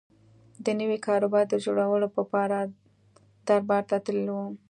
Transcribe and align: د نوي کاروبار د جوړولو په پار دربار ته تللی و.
د 0.65 0.67
نوي 0.79 0.97
کاروبار 1.07 1.45
د 1.49 1.55
جوړولو 1.65 2.07
په 2.15 2.21
پار 2.31 2.49
دربار 3.47 3.83
ته 3.89 3.97
تللی 4.05 4.33
و. 4.43 4.45